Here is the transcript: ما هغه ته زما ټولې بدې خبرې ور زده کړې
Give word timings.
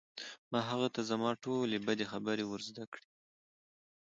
ما 0.51 0.59
هغه 0.69 0.87
ته 0.95 1.01
زما 1.11 1.31
ټولې 1.43 1.77
بدې 1.87 2.05
خبرې 2.11 2.45
ور 2.47 2.61
زده 2.69 2.85
کړې 2.93 3.05